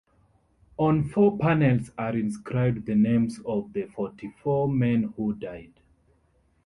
On 0.79 1.03
four 1.03 1.37
panels 1.37 1.91
are 1.95 2.17
inscribed 2.17 2.87
the 2.87 2.95
names 2.95 3.39
of 3.45 3.71
the 3.73 3.83
forty-four 3.85 4.67
men 4.67 5.13
who 5.15 5.33
died. 5.35 5.73